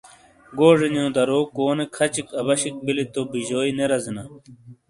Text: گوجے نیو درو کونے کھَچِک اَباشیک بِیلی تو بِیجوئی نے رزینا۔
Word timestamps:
گوجے 0.57 0.87
نیو 0.93 1.07
درو 1.15 1.39
کونے 1.55 1.85
کھَچِک 1.95 2.27
اَباشیک 2.39 2.75
بِیلی 2.85 3.05
تو 3.13 3.21
بِیجوئی 3.31 3.71
نے 3.77 3.85
رزینا۔ 3.91 4.23